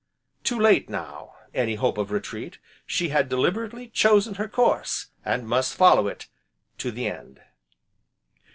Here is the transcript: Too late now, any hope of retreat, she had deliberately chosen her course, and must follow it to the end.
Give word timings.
Too 0.43 0.59
late 0.59 0.89
now, 0.89 1.35
any 1.53 1.75
hope 1.75 1.99
of 1.99 2.09
retreat, 2.09 2.57
she 2.87 3.09
had 3.09 3.29
deliberately 3.29 3.87
chosen 3.87 4.33
her 4.41 4.47
course, 4.47 5.11
and 5.23 5.47
must 5.47 5.75
follow 5.75 6.07
it 6.07 6.27
to 6.79 6.89
the 6.89 7.05
end. 7.07 7.39